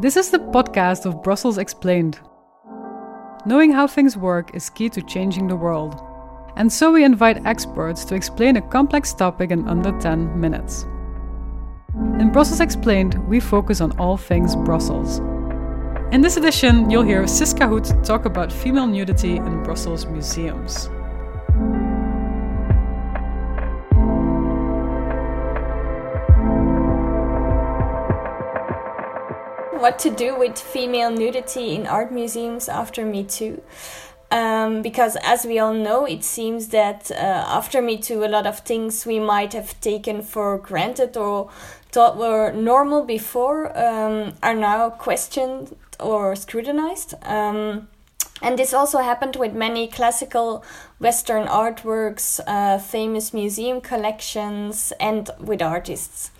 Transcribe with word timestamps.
This 0.00 0.16
is 0.16 0.30
the 0.30 0.38
podcast 0.38 1.04
of 1.04 1.22
Brussels 1.22 1.58
Explained. 1.58 2.20
Knowing 3.44 3.70
how 3.70 3.86
things 3.86 4.16
work 4.16 4.54
is 4.54 4.70
key 4.70 4.88
to 4.88 5.02
changing 5.02 5.46
the 5.46 5.56
world. 5.56 6.00
And 6.56 6.72
so 6.72 6.90
we 6.90 7.04
invite 7.04 7.44
experts 7.44 8.06
to 8.06 8.14
explain 8.14 8.56
a 8.56 8.62
complex 8.62 9.12
topic 9.12 9.50
in 9.50 9.68
under 9.68 9.92
10 10.00 10.40
minutes. 10.40 10.84
In 12.18 12.30
Brussels 12.32 12.60
Explained, 12.60 13.18
we 13.28 13.40
focus 13.40 13.82
on 13.82 13.92
all 13.98 14.16
things 14.16 14.56
Brussels. 14.56 15.18
In 16.12 16.22
this 16.22 16.38
edition, 16.38 16.88
you'll 16.88 17.02
hear 17.02 17.24
Siska 17.24 17.68
Hoet 17.68 18.02
talk 18.02 18.24
about 18.24 18.50
female 18.50 18.86
nudity 18.86 19.36
in 19.36 19.62
Brussels 19.62 20.06
museums. 20.06 20.88
What 29.80 29.98
to 30.00 30.10
do 30.10 30.38
with 30.38 30.58
female 30.58 31.10
nudity 31.10 31.74
in 31.74 31.86
art 31.86 32.12
museums 32.12 32.68
after 32.68 33.04
Me 33.04 33.24
Too. 33.24 33.62
Um, 34.30 34.82
because 34.82 35.16
as 35.24 35.44
we 35.44 35.58
all 35.58 35.74
know, 35.74 36.04
it 36.04 36.22
seems 36.22 36.68
that 36.68 37.10
uh, 37.10 37.14
after 37.14 37.82
Me 37.82 37.96
Too, 37.96 38.24
a 38.24 38.28
lot 38.28 38.46
of 38.46 38.60
things 38.60 39.06
we 39.06 39.18
might 39.18 39.52
have 39.54 39.80
taken 39.80 40.22
for 40.22 40.58
granted 40.58 41.16
or 41.16 41.50
thought 41.90 42.16
were 42.16 42.52
normal 42.52 43.04
before 43.04 43.76
um, 43.76 44.34
are 44.42 44.54
now 44.54 44.90
questioned 44.90 45.74
or 45.98 46.36
scrutinized. 46.36 47.14
Um, 47.22 47.88
and 48.42 48.58
this 48.58 48.72
also 48.72 48.98
happened 48.98 49.36
with 49.36 49.52
many 49.52 49.86
classical 49.88 50.64
Western 50.98 51.46
artworks, 51.46 52.40
uh, 52.46 52.78
famous 52.78 53.34
museum 53.34 53.80
collections, 53.80 54.92
and 55.00 55.30
with 55.38 55.60
artists. 55.60 56.30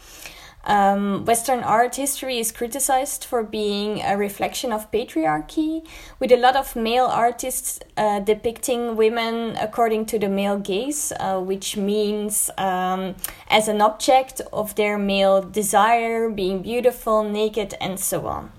Um, 0.65 1.25
Western 1.25 1.61
art 1.61 1.97
history 1.97 2.39
is 2.39 2.53
criticized 2.53 3.25
for 3.25 3.43
being 3.43 4.03
a 4.03 4.17
reflection 4.17 4.73
of 4.73 4.91
patriarchy, 4.91 5.87
with 6.19 6.31
a 6.31 6.37
lot 6.37 6.55
of 6.55 6.77
male 6.77 7.07
artists 7.07 7.81
uh, 7.97 8.21
depicting 8.21 8.95
women 8.97 9.57
according 9.57 10.07
to 10.07 10.19
the 10.19 10.29
male 10.29 10.59
gaze, 10.59 11.13
uh, 11.19 11.41
which 11.41 11.77
means 11.77 12.51
um, 12.59 13.15
as 13.49 13.69
an 13.69 13.81
object 13.81 14.43
of 14.53 14.75
their 14.75 14.99
male 14.99 15.41
desire, 15.43 16.29
being 16.29 16.61
beautiful, 16.63 17.25
naked, 17.25 17.75
and 17.81 17.99
so 17.99 18.27
on. 18.27 18.53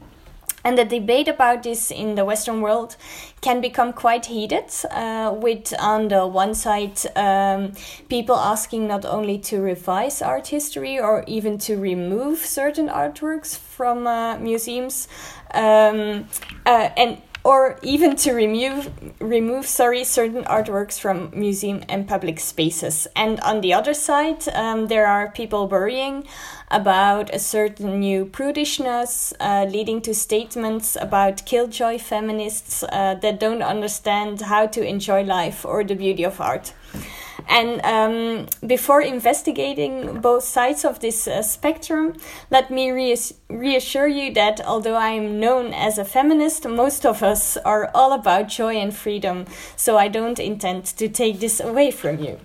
And 0.64 0.78
the 0.78 0.86
debate 0.86 1.28
about 1.28 1.64
this 1.64 1.92
in 1.92 2.16
the 2.16 2.26
Western 2.26 2.62
world 2.62 2.96
can 3.42 3.62
become 3.62 3.94
quite 3.94 4.28
heated, 4.28 4.66
uh, 4.92 5.34
with 5.36 5.74
on 5.80 6.10
the 6.10 6.28
one 6.28 6.54
side 6.54 7.00
um, 7.16 7.74
people 8.10 8.36
asking 8.36 8.88
not 8.88 9.06
only 9.06 9.38
to 9.40 9.60
revise 9.62 10.22
art 10.22 10.48
history 10.48 11.00
or 11.00 11.24
even 11.28 11.58
to 11.60 11.78
remove 11.78 12.40
certain 12.40 12.88
artworks 12.88 13.58
from 13.58 14.06
uh, 14.06 14.38
museums, 14.38 15.08
um, 15.54 16.28
uh, 16.66 16.90
and 16.96 17.22
or 17.44 17.80
even 17.82 18.16
to 18.16 18.34
remove 18.34 18.92
remove 19.20 19.66
sorry 19.66 20.04
certain 20.04 20.44
artworks 20.44 21.00
from 21.00 21.32
museum 21.34 21.84
and 21.90 22.08
public 22.08 22.40
spaces. 22.40 23.08
And 23.16 23.40
on 23.42 23.62
the 23.62 23.74
other 23.74 23.94
side, 23.94 24.48
um, 24.54 24.88
there 24.88 25.08
are 25.08 25.32
people 25.32 25.68
worrying 25.68 26.26
about 26.70 27.34
a 27.34 27.40
certain 27.40 28.00
new 28.00 28.26
prudishness, 28.26 29.34
uh, 29.40 29.66
leading 29.70 30.02
to 30.02 30.14
statements 30.14 30.96
about 31.00 31.46
killjoy 31.46 31.98
feminists 31.98 32.84
uh, 32.84 33.16
that 33.16 33.40
don't 33.40 33.64
understand 33.64 34.42
how 34.42 34.68
to 34.68 34.82
enjoy 34.82 35.24
life 35.24 35.66
or 35.66 35.84
the 35.84 35.96
beauty 35.96 36.24
of 36.24 36.40
art. 36.40 36.74
And 37.48 37.82
um, 37.84 38.48
before 38.66 39.02
investigating 39.02 40.22
both 40.22 40.44
sides 40.44 40.86
of 40.86 41.00
this 41.00 41.28
uh, 41.28 41.42
spectrum, 41.42 42.16
let 42.50 42.72
me 42.72 42.92
reass 42.92 43.34
reassure 43.50 44.08
you 44.08 44.34
that 44.34 44.62
although 44.66 44.96
I 44.96 45.10
am 45.10 45.40
known 45.40 45.74
as 45.74 45.98
a 45.98 46.06
feminist, 46.06 46.68
most 46.68 47.06
of 47.06 47.22
us 47.24 47.58
are 47.58 47.92
all 47.94 48.14
about 48.14 48.48
joy 48.48 48.76
and 48.76 48.96
freedom, 48.96 49.46
so 49.76 49.98
I 49.98 50.08
don't 50.08 50.40
intend 50.40 50.86
to 50.86 51.10
take 51.10 51.40
this 51.40 51.60
away 51.60 51.92
from 51.92 52.20
you. 52.20 52.40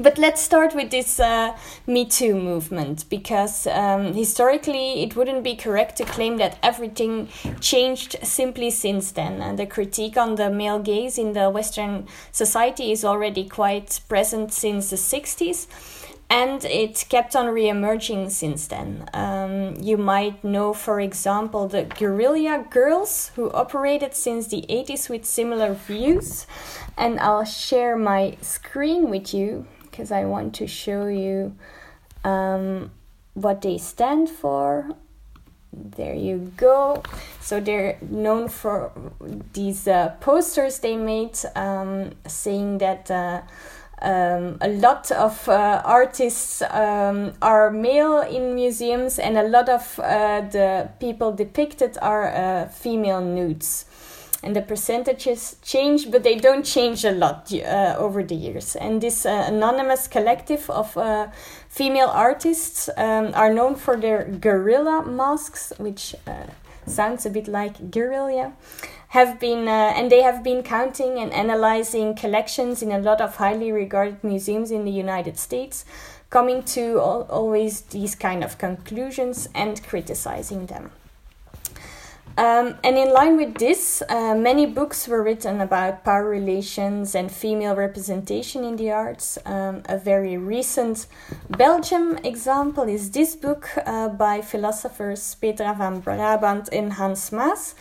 But 0.00 0.16
let's 0.16 0.40
start 0.40 0.76
with 0.76 0.92
this 0.92 1.18
uh, 1.18 1.56
Me 1.88 2.04
Too 2.04 2.36
movement 2.36 3.06
because 3.10 3.66
um, 3.66 4.14
historically 4.14 5.02
it 5.02 5.16
wouldn't 5.16 5.42
be 5.42 5.56
correct 5.56 5.96
to 5.96 6.04
claim 6.04 6.36
that 6.36 6.56
everything 6.62 7.26
changed 7.60 8.14
simply 8.22 8.70
since 8.70 9.10
then. 9.10 9.42
And 9.42 9.58
the 9.58 9.66
critique 9.66 10.16
on 10.16 10.36
the 10.36 10.50
male 10.50 10.78
gaze 10.78 11.18
in 11.18 11.32
the 11.32 11.50
Western 11.50 12.06
society 12.30 12.92
is 12.92 13.04
already 13.04 13.48
quite 13.48 13.98
present 14.08 14.52
since 14.52 14.90
the 14.90 14.96
60s 14.96 15.66
and 16.30 16.64
it 16.66 17.06
kept 17.08 17.34
on 17.34 17.48
re-emerging 17.48 18.30
since 18.30 18.68
then. 18.68 19.08
Um, 19.14 19.74
you 19.80 19.96
might 19.96 20.44
know, 20.44 20.74
for 20.74 21.00
example, 21.00 21.66
the 21.66 21.84
Guerrilla 21.84 22.64
Girls, 22.70 23.32
who 23.34 23.50
operated 23.50 24.14
since 24.14 24.46
the 24.46 24.64
80s 24.68 25.08
with 25.08 25.24
similar 25.24 25.72
views. 25.72 26.46
And 26.96 27.18
I'll 27.18 27.46
share 27.46 27.96
my 27.96 28.36
screen 28.42 29.08
with 29.08 29.32
you 29.32 29.66
because 29.98 30.12
I 30.12 30.26
want 30.26 30.54
to 30.54 30.68
show 30.68 31.08
you 31.08 31.56
um, 32.22 32.92
what 33.34 33.62
they 33.62 33.78
stand 33.78 34.30
for. 34.30 34.88
There 35.72 36.14
you 36.14 36.52
go. 36.56 37.02
So 37.40 37.58
they're 37.58 37.98
known 38.00 38.48
for 38.48 38.92
these 39.54 39.88
uh, 39.88 40.14
posters 40.20 40.78
they 40.78 40.96
made 40.96 41.36
um, 41.56 42.12
saying 42.28 42.78
that. 42.78 43.10
Uh, 43.10 43.42
um, 44.00 44.58
a 44.60 44.68
lot 44.68 45.10
of 45.10 45.48
uh, 45.48 45.82
artists 45.84 46.62
um, 46.70 47.32
are 47.42 47.72
male 47.72 48.20
in 48.20 48.54
museums, 48.54 49.18
and 49.18 49.36
a 49.36 49.42
lot 49.42 49.68
of 49.68 49.98
uh, 49.98 50.42
the 50.42 50.88
people 51.00 51.32
depicted 51.32 51.98
are 52.00 52.28
uh, 52.28 52.68
female 52.68 53.20
nudes 53.20 53.86
and 54.42 54.54
the 54.54 54.62
percentages 54.62 55.56
change, 55.62 56.10
but 56.10 56.22
they 56.22 56.36
don't 56.36 56.64
change 56.64 57.04
a 57.04 57.10
lot 57.10 57.52
uh, 57.52 57.96
over 57.98 58.22
the 58.22 58.36
years. 58.36 58.76
And 58.76 59.00
this 59.00 59.26
uh, 59.26 59.44
anonymous 59.48 60.06
collective 60.06 60.70
of 60.70 60.96
uh, 60.96 61.28
female 61.68 62.08
artists 62.08 62.88
um, 62.96 63.32
are 63.34 63.52
known 63.52 63.74
for 63.74 63.96
their 63.96 64.24
gorilla 64.24 65.04
masks, 65.04 65.72
which 65.78 66.14
uh, 66.26 66.46
sounds 66.86 67.26
a 67.26 67.30
bit 67.30 67.48
like 67.48 67.90
guerrilla. 67.90 68.52
Have 69.12 69.40
been 69.40 69.66
uh, 69.66 69.94
and 69.96 70.12
they 70.12 70.20
have 70.20 70.44
been 70.44 70.62
counting 70.62 71.18
and 71.18 71.32
analyzing 71.32 72.14
collections 72.14 72.82
in 72.82 72.92
a 72.92 72.98
lot 72.98 73.22
of 73.22 73.36
highly 73.36 73.72
regarded 73.72 74.22
museums 74.22 74.70
in 74.70 74.84
the 74.84 74.90
United 74.90 75.38
States, 75.38 75.86
coming 76.28 76.62
to 76.74 77.00
al 77.00 77.26
always 77.30 77.80
these 77.80 78.14
kind 78.14 78.44
of 78.44 78.58
conclusions 78.58 79.48
and 79.54 79.82
criticizing 79.82 80.66
them. 80.66 80.90
Um, 82.38 82.76
and 82.84 82.96
in 82.96 83.12
line 83.12 83.36
with 83.36 83.56
this, 83.56 84.00
uh, 84.08 84.32
many 84.36 84.64
books 84.64 85.08
were 85.08 85.24
written 85.24 85.60
about 85.60 86.04
power 86.04 86.28
relations 86.28 87.16
and 87.16 87.32
female 87.32 87.74
representation 87.74 88.62
in 88.62 88.76
the 88.76 88.92
arts. 88.92 89.38
Um, 89.44 89.82
a 89.86 89.98
very 89.98 90.38
recent 90.38 91.08
Belgium 91.50 92.16
example 92.18 92.84
is 92.84 93.10
this 93.10 93.34
book 93.34 93.68
uh, 93.84 94.10
by 94.10 94.40
philosophers 94.40 95.34
Petra 95.34 95.74
van 95.76 96.00
Brabandt 96.00 96.68
and 96.70 96.92
Hans 96.92 97.32
Maes. 97.32 97.74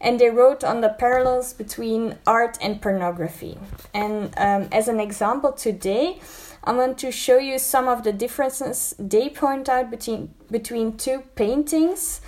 And 0.00 0.18
they 0.18 0.30
wrote 0.30 0.64
on 0.64 0.80
the 0.80 0.88
parallels 0.88 1.52
between 1.52 2.16
art 2.26 2.56
and 2.62 2.80
pornography. 2.80 3.58
And 3.92 4.32
um, 4.38 4.68
as 4.72 4.88
an 4.88 5.00
example 5.00 5.52
today, 5.52 6.18
I 6.64 6.72
want 6.72 6.96
to 6.98 7.12
show 7.12 7.36
you 7.36 7.58
some 7.58 7.88
of 7.88 8.04
the 8.04 8.12
differences 8.14 8.94
they 8.98 9.28
point 9.28 9.68
out 9.68 9.90
between 9.90 10.32
between 10.50 10.96
two 10.96 11.24
paintings. 11.34 12.22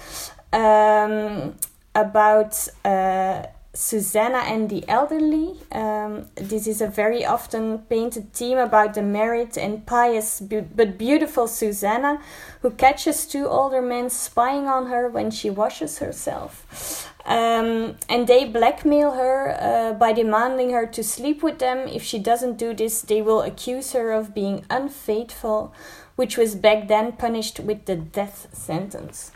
Um, 0.53 1.55
about 1.95 2.69
uh, 2.85 3.47
Susanna 3.73 4.39
and 4.39 4.69
the 4.69 4.87
elderly. 4.89 5.55
Um, 5.71 6.27
this 6.35 6.67
is 6.67 6.81
a 6.81 6.89
very 6.89 7.25
often 7.25 7.79
painted 7.79 8.33
theme 8.33 8.59
about 8.59 8.95
the 8.95 9.03
married 9.03 9.57
and 9.57 9.87
pious 9.87 10.41
but 10.41 10.99
beautiful 10.99 11.47
Susanna, 11.47 12.21
who 12.63 12.71
catches 12.71 13.27
two 13.27 13.47
older 13.47 13.81
men 13.81 14.11
spying 14.11 14.67
on 14.67 14.87
her 14.87 15.09
when 15.09 15.31
she 15.31 15.51
washes 15.51 15.99
herself. 15.99 17.07
Um, 17.25 17.97
and 18.09 18.27
they 18.27 18.45
blackmail 18.45 19.13
her 19.13 19.57
uh, 19.61 19.93
by 19.93 20.13
demanding 20.15 20.71
her 20.71 20.87
to 20.87 21.05
sleep 21.05 21.43
with 21.43 21.61
them. 21.61 21.87
If 21.87 22.03
she 22.03 22.19
doesn't 22.19 22.57
do 22.57 22.75
this, 22.75 23.03
they 23.03 23.23
will 23.23 23.43
accuse 23.43 23.93
her 23.93 24.11
of 24.11 24.35
being 24.35 24.65
unfaithful, 24.69 25.73
which 26.17 26.37
was 26.37 26.57
back 26.57 26.89
then 26.89 27.13
punished 27.13 27.61
with 27.61 27.85
the 27.85 27.95
death 27.95 28.49
sentence. 28.53 29.31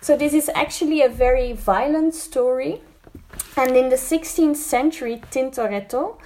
So 0.00 0.16
this 0.16 0.32
is 0.32 0.50
actually 0.54 1.02
a 1.02 1.08
very 1.08 1.52
violent 1.52 2.14
story. 2.14 2.80
And 3.56 3.76
in 3.76 3.88
the 3.88 3.96
16th 3.96 4.56
century, 4.56 5.20
Tintoretto 5.30 6.18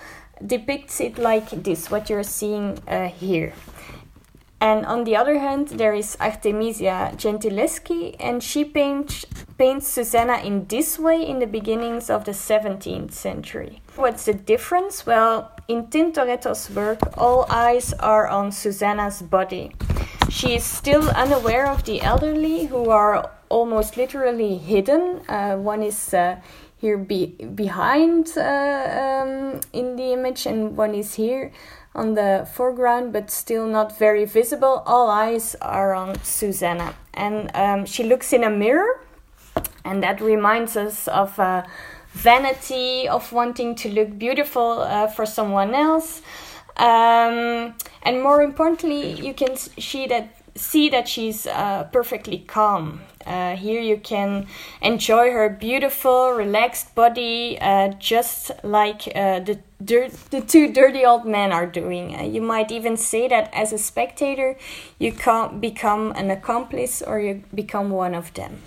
depicts 0.44 1.00
it 1.00 1.19
like 1.19 1.50
this, 1.50 1.90
what 1.90 2.10
you're 2.10 2.22
seeing 2.22 2.78
uh, 2.86 3.08
here. 3.08 3.54
And 4.62 4.86
on 4.86 5.02
the 5.02 5.16
other 5.16 5.40
hand, 5.40 5.69
there 5.69 5.92
is 5.92 6.16
Artemisia 6.20 7.10
Gentileschi, 7.16 8.14
and 8.20 8.40
she 8.40 8.64
paints, 8.64 9.24
paints 9.58 9.88
Susanna 9.88 10.36
in 10.36 10.66
this 10.66 11.00
way 11.00 11.20
in 11.20 11.40
the 11.40 11.48
beginnings 11.48 12.08
of 12.08 12.24
the 12.26 12.30
17th 12.30 13.12
century. 13.12 13.82
What's 13.96 14.26
the 14.26 14.34
difference? 14.34 15.04
Well, 15.04 15.50
in 15.66 15.88
Tintoretto's 15.88 16.70
work, 16.70 17.00
all 17.19 17.46
eyes 17.50 17.92
are 17.94 18.28
on 18.28 18.52
Susanna's 18.52 19.20
body. 19.20 19.72
She 20.32 20.55
is 20.55 20.64
still 20.64 21.11
unaware 21.11 21.67
of 21.67 21.84
the 21.84 22.00
elderly 22.00 22.64
who 22.64 22.88
are 22.88 23.31
almost 23.50 23.99
literally 23.99 24.56
hidden. 24.56 25.20
Uh, 25.29 25.56
one 25.56 25.82
is 25.82 26.14
uh, 26.14 26.40
here 26.79 26.96
be 26.96 27.26
behind 27.55 28.32
uh, 28.38 28.40
um, 28.40 29.61
in 29.75 29.96
the 29.96 30.14
image, 30.14 30.46
and 30.46 30.75
one 30.75 30.94
is 30.94 31.14
here 31.14 31.52
on 31.94 32.14
the 32.14 32.49
foreground, 32.50 33.12
but 33.12 33.31
still 33.31 33.67
not 33.67 33.99
very 33.99 34.25
visible. 34.25 34.82
All 34.87 35.11
eyes 35.11 35.55
are 35.61 35.93
on 35.93 36.19
Susanna, 36.25 36.94
and 37.12 37.50
um, 37.55 37.84
she 37.84 38.02
looks 38.02 38.32
in 38.32 38.43
a 38.43 38.50
mirror, 38.50 39.05
and 39.84 40.02
that 40.02 40.23
reminds 40.23 40.79
us 40.79 41.08
of 41.08 41.37
vanity, 42.14 43.06
of 43.06 43.32
wanting 43.34 43.75
to 43.75 43.90
look 43.90 44.19
beautiful 44.19 44.81
uh, 44.81 45.08
for 45.08 45.26
someone 45.26 45.75
else. 45.75 46.23
Um, 46.79 47.75
and 48.02 48.22
more 48.22 48.43
importantly, 48.43 49.12
you 49.12 49.34
can 49.34 49.56
see 49.56 50.06
that 50.06 50.37
see 50.54 50.90
that 50.90 51.08
she's 51.08 51.46
uh, 51.46 51.84
perfectly 51.93 52.38
calm. 52.38 53.00
Uh, 53.25 53.56
here 53.56 53.81
you 53.81 53.96
can 53.96 54.46
enjoy 54.81 55.31
her 55.31 55.49
beautiful, 55.49 56.32
relaxed 56.32 56.94
body, 56.94 57.56
uh, 57.60 57.88
just 57.99 58.50
like 58.62 59.08
uh, 59.14 59.40
the 59.40 59.58
dirt, 59.82 60.12
the 60.31 60.40
two 60.40 60.72
dirty 60.72 61.04
old 61.04 61.25
men 61.25 61.52
are 61.52 61.66
doing. 61.66 62.14
Uh, 62.14 62.22
you 62.22 62.43
might 62.43 62.70
even 62.70 62.96
say 62.96 63.28
that 63.28 63.49
as 63.54 63.72
a 63.72 63.78
spectator, 63.78 64.56
you 64.98 65.12
can 65.12 65.60
become 65.60 66.12
an 66.12 66.31
accomplice 66.31 67.00
or 67.00 67.20
you 67.20 67.43
become 67.55 67.90
one 67.90 68.14
of 68.14 68.34
them. 68.34 68.60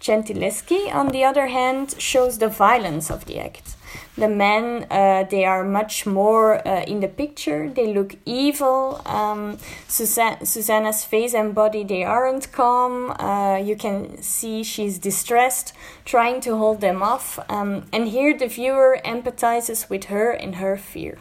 Gentileschi, 0.00 0.94
on 0.94 1.08
the 1.08 1.24
other 1.24 1.48
hand, 1.48 1.94
shows 1.98 2.38
the 2.38 2.48
violence 2.48 3.10
of 3.10 3.26
the 3.26 3.38
act 3.38 3.76
the 4.16 4.28
men 4.28 4.86
uh, 4.90 5.24
they 5.30 5.44
are 5.44 5.64
much 5.64 6.06
more 6.06 6.66
uh, 6.66 6.82
in 6.82 7.00
the 7.00 7.08
picture. 7.08 7.68
They 7.68 7.92
look 7.92 8.16
evil. 8.24 9.00
Um, 9.06 9.58
Susan- 9.88 10.44
susanna's 10.44 11.04
face 11.04 11.34
and 11.34 11.54
body 11.54 11.84
they 11.84 12.04
aren't 12.04 12.52
calm. 12.52 13.10
Uh, 13.12 13.56
you 13.56 13.76
can 13.76 14.22
see 14.22 14.62
she's 14.62 14.98
distressed 14.98 15.72
trying 16.04 16.40
to 16.42 16.56
hold 16.56 16.80
them 16.80 17.02
off. 17.02 17.38
Um, 17.48 17.86
and 17.92 18.08
here 18.08 18.36
the 18.36 18.48
viewer 18.48 18.98
empathizes 19.04 19.88
with 19.88 20.04
her 20.04 20.30
and 20.30 20.56
her 20.56 20.76
fear. 20.76 21.18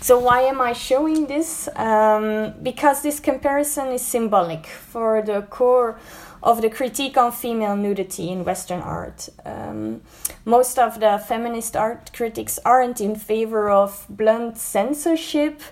So 0.00 0.18
why 0.18 0.42
am 0.42 0.60
I 0.60 0.74
showing 0.74 1.26
this? 1.26 1.68
Um, 1.76 2.52
because 2.62 3.02
this 3.02 3.20
comparison 3.20 3.88
is 3.88 4.02
symbolic 4.02 4.66
for 4.66 5.22
the 5.22 5.42
core 5.42 5.98
of 6.44 6.60
the 6.60 6.68
critique 6.68 7.16
on 7.16 7.32
female 7.32 7.74
nudity 7.74 8.30
in 8.30 8.44
Western 8.44 8.80
art. 8.80 9.30
Um, 9.46 10.02
most 10.44 10.78
of 10.78 11.00
the 11.00 11.18
feminist 11.26 11.74
art 11.74 12.12
critics 12.12 12.58
aren't 12.64 13.00
in 13.00 13.16
favor 13.16 13.70
of 13.70 14.06
blunt 14.10 14.58
censorship. 14.58 15.62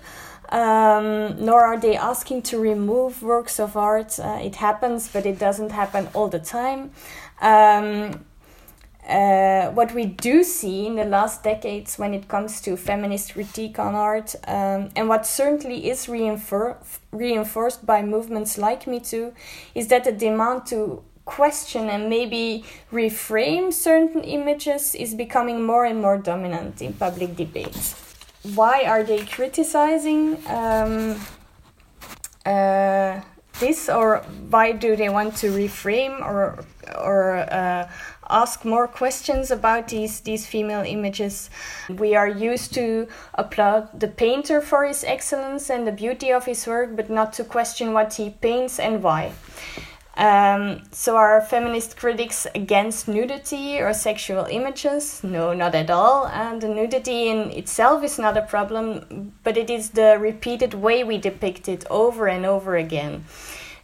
Um, 0.49 1.43
nor 1.43 1.65
are 1.65 1.79
they 1.79 1.95
asking 1.95 2.43
to 2.43 2.59
remove 2.59 3.23
works 3.23 3.59
of 3.59 3.77
art. 3.77 4.19
Uh, 4.19 4.39
it 4.41 4.55
happens, 4.55 5.09
but 5.11 5.25
it 5.25 5.39
doesn't 5.39 5.71
happen 5.71 6.09
all 6.13 6.27
the 6.27 6.39
time. 6.39 6.91
Um, 7.41 8.25
uh, 9.07 9.69
what 9.71 9.93
we 9.93 10.05
do 10.05 10.43
see 10.43 10.87
in 10.87 10.95
the 10.95 11.05
last 11.05 11.43
decades 11.43 11.97
when 11.97 12.13
it 12.13 12.27
comes 12.27 12.61
to 12.61 12.77
feminist 12.77 13.33
critique 13.33 13.77
on 13.79 13.95
art, 13.95 14.35
um, 14.47 14.89
and 14.95 15.09
what 15.09 15.25
certainly 15.25 15.89
is 15.89 16.07
reinfor- 16.07 16.77
reinforced 17.11 17.85
by 17.85 18.01
movements 18.01 18.57
like 18.57 18.87
Me 18.87 18.99
Too, 18.99 19.33
is 19.75 19.87
that 19.87 20.05
the 20.05 20.11
demand 20.11 20.65
to 20.67 21.03
question 21.25 21.89
and 21.89 22.09
maybe 22.09 22.65
reframe 22.91 23.71
certain 23.71 24.21
images 24.23 24.93
is 24.95 25.15
becoming 25.15 25.63
more 25.63 25.85
and 25.85 26.01
more 26.01 26.17
dominant 26.17 26.81
in 26.81 26.93
public 26.93 27.35
debates. 27.35 27.95
Why 28.55 28.83
are 28.83 29.03
they 29.03 29.25
criticizing 29.25 30.37
um, 30.47 31.19
uh, 32.45 33.21
this, 33.59 33.89
or 33.89 34.23
why 34.49 34.71
do 34.71 34.95
they 34.95 35.09
want 35.09 35.35
to 35.37 35.51
reframe 35.51 36.19
or 36.21 36.63
or 36.95 37.37
uh, 37.51 37.89
ask 38.29 38.65
more 38.65 38.87
questions 38.87 39.51
about 39.51 39.87
these 39.87 40.21
these 40.21 40.45
female 40.45 40.83
images. 40.85 41.49
We 41.89 42.15
are 42.15 42.27
used 42.27 42.73
to 42.73 43.07
applaud 43.33 43.99
the 43.99 44.07
painter 44.07 44.61
for 44.61 44.85
his 44.85 45.03
excellence 45.03 45.69
and 45.69 45.85
the 45.87 45.91
beauty 45.91 46.31
of 46.31 46.45
his 46.45 46.67
work, 46.67 46.95
but 46.95 47.09
not 47.09 47.33
to 47.33 47.43
question 47.43 47.93
what 47.93 48.13
he 48.13 48.29
paints 48.29 48.79
and 48.79 49.03
why. 49.03 49.33
Um, 50.15 50.83
so 50.91 51.17
are 51.17 51.41
feminist 51.41 51.97
critics 51.97 52.45
against 52.53 53.07
nudity 53.07 53.79
or 53.79 53.93
sexual 53.93 54.45
images? 54.45 55.23
No, 55.23 55.53
not 55.53 55.73
at 55.73 55.89
all. 55.89 56.27
And 56.27 56.61
the 56.61 56.67
nudity 56.67 57.29
in 57.29 57.49
itself 57.49 58.03
is 58.03 58.19
not 58.19 58.37
a 58.37 58.43
problem, 58.43 59.33
but 59.43 59.57
it 59.57 59.69
is 59.71 59.91
the 59.91 60.17
repeated 60.19 60.75
way 60.75 61.03
we 61.03 61.17
depict 61.17 61.67
it 61.67 61.85
over 61.89 62.27
and 62.27 62.45
over 62.45 62.75
again. 62.75 63.25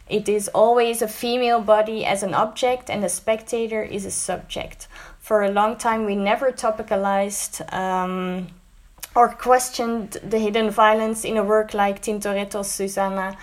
It 0.08 0.28
is 0.28 0.48
always 0.48 1.02
a 1.02 1.08
female 1.08 1.60
body 1.60 2.04
as 2.04 2.22
an 2.22 2.34
object, 2.34 2.90
and 2.90 3.02
the 3.02 3.08
spectator 3.08 3.82
is 3.82 4.04
a 4.04 4.10
subject. 4.10 4.88
For 5.20 5.42
a 5.42 5.50
long 5.50 5.76
time, 5.76 6.04
we 6.04 6.16
never 6.16 6.50
topicalized 6.50 7.72
um, 7.72 8.48
or 9.14 9.28
questioned 9.28 10.12
the 10.22 10.38
hidden 10.38 10.70
violence 10.70 11.24
in 11.24 11.36
a 11.36 11.44
work 11.44 11.74
like 11.74 12.02
Tintoretto's 12.02 12.70
Susanna. 12.70 13.36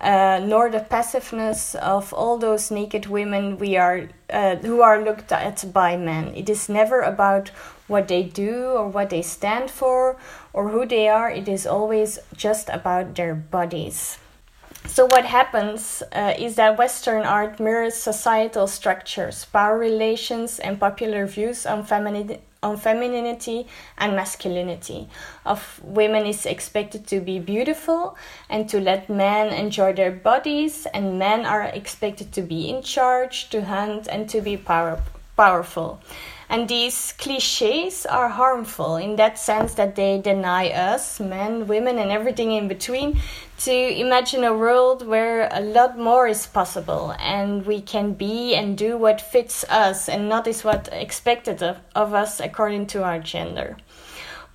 Uh, 0.00 0.40
nor 0.42 0.70
the 0.70 0.80
passiveness 0.80 1.74
of 1.74 2.14
all 2.14 2.38
those 2.38 2.70
naked 2.70 3.04
women 3.04 3.58
we 3.58 3.76
are 3.76 4.08
uh, 4.30 4.56
who 4.56 4.80
are 4.80 5.04
looked 5.04 5.30
at 5.30 5.62
by 5.74 5.94
men. 5.94 6.32
It 6.34 6.48
is 6.48 6.70
never 6.70 7.02
about 7.02 7.50
what 7.86 8.08
they 8.08 8.22
do 8.22 8.64
or 8.68 8.88
what 8.88 9.10
they 9.10 9.20
stand 9.20 9.70
for 9.70 10.16
or 10.54 10.70
who 10.70 10.86
they 10.86 11.08
are. 11.08 11.30
It 11.30 11.48
is 11.48 11.66
always 11.66 12.18
just 12.34 12.70
about 12.70 13.14
their 13.16 13.34
bodies. 13.34 14.16
So, 14.86 15.04
what 15.04 15.26
happens 15.26 16.02
uh, 16.12 16.34
is 16.38 16.56
that 16.56 16.78
Western 16.78 17.22
art 17.22 17.60
mirrors 17.60 17.94
societal 17.94 18.66
structures, 18.66 19.44
power 19.44 19.78
relations, 19.78 20.58
and 20.58 20.80
popular 20.80 21.26
views 21.26 21.66
on, 21.66 21.84
femini- 21.84 22.40
on 22.62 22.76
femininity 22.76 23.66
and 23.98 24.14
masculinity. 24.14 25.08
Of 25.44 25.80
women 25.82 26.26
is 26.26 26.46
expected 26.46 27.06
to 27.08 27.20
be 27.20 27.38
beautiful 27.38 28.16
and 28.48 28.68
to 28.68 28.80
let 28.80 29.08
men 29.08 29.52
enjoy 29.52 29.92
their 29.94 30.10
bodies, 30.10 30.86
and 30.92 31.18
men 31.18 31.46
are 31.46 31.62
expected 31.62 32.32
to 32.32 32.42
be 32.42 32.68
in 32.68 32.82
charge, 32.82 33.48
to 33.50 33.64
hunt, 33.64 34.06
and 34.08 34.28
to 34.28 34.40
be 34.40 34.56
power- 34.56 35.00
powerful. 35.36 36.00
And 36.50 36.68
these 36.68 37.12
cliches 37.12 38.04
are 38.06 38.28
harmful 38.28 38.96
in 38.96 39.14
that 39.16 39.38
sense 39.38 39.74
that 39.74 39.94
they 39.94 40.20
deny 40.20 40.70
us, 40.70 41.20
men, 41.20 41.68
women, 41.68 41.96
and 41.96 42.10
everything 42.10 42.50
in 42.50 42.66
between, 42.66 43.20
to 43.58 43.72
imagine 43.72 44.42
a 44.42 44.52
world 44.52 45.06
where 45.06 45.48
a 45.52 45.60
lot 45.60 45.96
more 45.96 46.26
is 46.26 46.48
possible 46.48 47.14
and 47.20 47.64
we 47.66 47.80
can 47.80 48.14
be 48.14 48.56
and 48.56 48.76
do 48.76 48.98
what 48.98 49.20
fits 49.20 49.64
us 49.68 50.08
and 50.08 50.28
not 50.28 50.48
is 50.48 50.64
what 50.64 50.88
expected 50.90 51.62
of, 51.62 51.76
of 51.94 52.14
us 52.14 52.40
according 52.40 52.88
to 52.88 53.04
our 53.04 53.20
gender. 53.20 53.76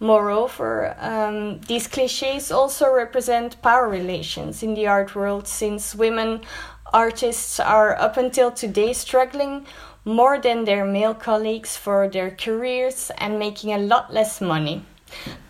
Moreover, 0.01 0.97
um, 0.99 1.61
these 1.61 1.87
cliches 1.87 2.51
also 2.51 2.91
represent 2.91 3.61
power 3.61 3.87
relations 3.87 4.61
in 4.61 4.73
the 4.73 4.87
art 4.87 5.15
world 5.15 5.47
since 5.47 5.95
women 5.95 6.41
artists 6.91 7.57
are 7.57 7.95
up 7.95 8.17
until 8.17 8.51
today 8.51 8.91
struggling 8.91 9.65
more 10.05 10.39
than 10.39 10.65
their 10.65 10.85
male 10.85 11.15
colleagues 11.15 11.75
for 11.75 12.07
their 12.07 12.29
careers 12.31 13.11
and 13.17 13.39
making 13.39 13.73
a 13.73 13.77
lot 13.77 14.13
less 14.13 14.39
money. 14.39 14.83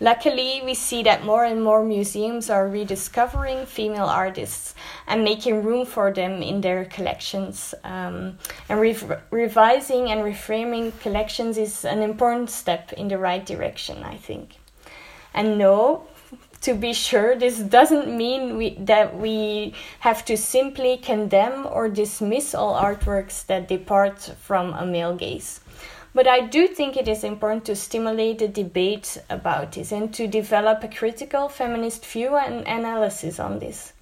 Luckily, 0.00 0.62
we 0.64 0.74
see 0.74 1.02
that 1.02 1.24
more 1.24 1.44
and 1.44 1.62
more 1.62 1.82
museums 1.84 2.50
are 2.50 2.68
rediscovering 2.68 3.66
female 3.66 4.06
artists 4.06 4.74
and 5.06 5.24
making 5.24 5.62
room 5.62 5.86
for 5.86 6.12
them 6.12 6.42
in 6.42 6.60
their 6.60 6.84
collections. 6.84 7.74
Um, 7.82 8.38
and 8.68 8.80
re- 8.80 8.96
revising 9.30 10.10
and 10.10 10.20
reframing 10.22 10.98
collections 11.00 11.58
is 11.58 11.84
an 11.84 12.02
important 12.02 12.50
step 12.50 12.92
in 12.92 13.08
the 13.08 13.18
right 13.18 13.44
direction, 13.44 14.02
I 14.02 14.16
think. 14.16 14.56
And 15.34 15.58
no, 15.58 16.06
to 16.62 16.74
be 16.74 16.92
sure, 16.92 17.36
this 17.36 17.58
doesn't 17.58 18.14
mean 18.14 18.56
we, 18.56 18.70
that 18.80 19.16
we 19.16 19.74
have 20.00 20.24
to 20.24 20.36
simply 20.36 20.96
condemn 20.96 21.66
or 21.66 21.88
dismiss 21.88 22.54
all 22.54 22.74
artworks 22.74 23.44
that 23.46 23.68
depart 23.68 24.20
from 24.40 24.72
a 24.74 24.84
male 24.84 25.14
gaze. 25.14 25.60
But 26.14 26.26
I 26.26 26.40
do 26.40 26.66
think 26.66 26.96
it 26.96 27.08
is 27.08 27.24
important 27.24 27.66
to 27.66 27.76
stimulate 27.76 28.38
the 28.38 28.48
debate 28.48 29.18
about 29.28 29.72
this 29.72 29.92
and 29.92 30.14
to 30.14 30.26
develop 30.26 30.82
a 30.82 30.88
critical 30.88 31.48
feminist 31.48 32.06
view 32.06 32.36
and 32.36 32.66
analysis 32.66 33.38
on 33.38 33.58
this. 33.58 33.92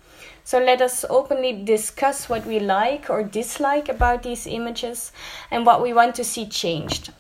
So 0.45 0.59
let 0.59 0.81
us 0.81 1.05
openly 1.11 1.65
discuss 1.65 2.29
what 2.29 2.47
we 2.47 2.61
like 2.61 3.11
or 3.11 3.25
dislike 3.25 3.89
about 3.89 4.23
these 4.23 4.47
images 4.47 5.11
and 5.51 5.67
what 5.67 5.83
we 5.83 5.93
want 5.93 6.15
to 6.17 6.25
see 6.25 6.47
changed. 6.47 7.11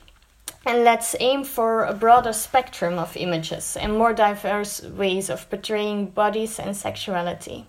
And 0.66 0.82
let's 0.82 1.14
aim 1.20 1.44
for 1.44 1.84
a 1.84 1.92
broader 1.92 2.32
spectrum 2.32 2.98
of 2.98 3.16
images 3.16 3.76
and 3.76 3.98
more 3.98 4.14
diverse 4.14 4.82
ways 4.82 5.28
of 5.28 5.48
portraying 5.50 6.06
bodies 6.06 6.58
and 6.58 6.74
sexuality. 6.76 7.66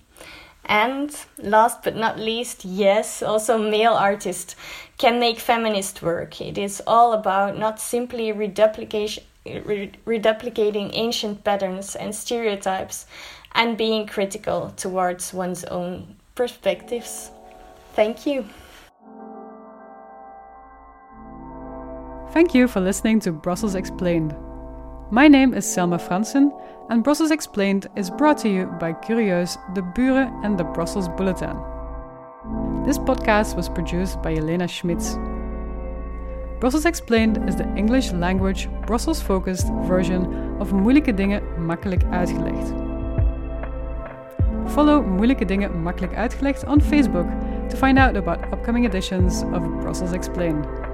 And 0.63 1.15
last 1.37 1.83
but 1.83 1.95
not 1.95 2.17
least, 2.17 2.65
yes, 2.65 3.21
also 3.21 3.57
male 3.57 3.93
artists 3.93 4.55
can 4.97 5.19
make 5.19 5.39
feminist 5.39 6.01
work. 6.01 6.41
It 6.41 6.57
is 6.57 6.81
all 6.87 7.13
about 7.13 7.57
not 7.57 7.79
simply 7.79 8.31
reduplication, 8.31 9.23
reduplicating 9.45 10.89
ancient 10.93 11.43
patterns 11.43 11.95
and 11.95 12.15
stereotypes 12.15 13.05
and 13.51 13.77
being 13.77 14.07
critical 14.07 14.73
towards 14.75 15.33
one's 15.33 15.65
own 15.65 16.15
perspectives. 16.33 17.29
Thank 17.93 18.25
you. 18.25 18.45
Thank 22.35 22.53
you 22.53 22.67
for 22.67 22.81
listening 22.81 23.21
to 23.21 23.31
Brussels 23.31 23.75
Explained. 23.75 24.35
My 25.09 25.29
name 25.29 25.53
is 25.53 25.65
Selma 25.65 25.97
Fransen, 25.97 26.51
and 26.89 27.01
Brussels 27.01 27.31
Explained 27.31 27.87
is 27.95 28.09
brought 28.09 28.37
to 28.39 28.49
you 28.49 28.65
by 28.77 28.91
Curieus, 28.91 29.57
De 29.73 29.81
Buren, 29.81 30.33
and 30.43 30.57
the 30.57 30.65
Brussels 30.65 31.07
Bulletin. 31.07 31.55
This 32.85 32.97
podcast 32.97 33.55
was 33.55 33.69
produced 33.69 34.21
by 34.21 34.35
Elena 34.35 34.67
Schmitz. 34.67 35.17
Brussels 36.59 36.85
Explained 36.85 37.37
is 37.47 37.55
the 37.55 37.73
English 37.77 38.11
language, 38.11 38.67
Brussels 38.85 39.21
focused 39.21 39.67
version 39.87 40.57
of 40.59 40.73
Moeilijke 40.73 41.13
Dingen 41.13 41.65
Makkelijk 41.65 42.03
Uitgelegd. 42.11 42.73
Follow 44.65 45.07
Moeilijke 45.07 45.45
Dingen 45.45 45.81
Makkelijk 45.81 46.15
Uitgelegd 46.15 46.67
on 46.67 46.81
Facebook 46.81 47.27
to 47.69 47.77
find 47.77 47.97
out 47.97 48.17
about 48.17 48.39
upcoming 48.51 48.85
editions 48.85 49.43
of 49.43 49.79
Brussels 49.79 50.11
Explained. 50.11 50.84